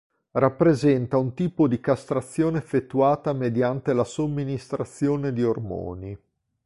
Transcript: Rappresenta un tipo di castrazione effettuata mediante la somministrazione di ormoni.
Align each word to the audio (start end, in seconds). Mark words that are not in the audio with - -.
Rappresenta 0.31 1.17
un 1.19 1.35
tipo 1.35 1.67
di 1.67 1.79
castrazione 1.79 2.57
effettuata 2.57 3.33
mediante 3.33 3.93
la 3.93 4.03
somministrazione 4.03 5.31
di 5.31 5.43
ormoni. 5.43 6.17